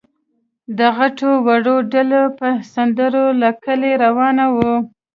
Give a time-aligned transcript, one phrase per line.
[0.77, 4.73] د غټو وړو ډله په سندرو له کلي روانه وه.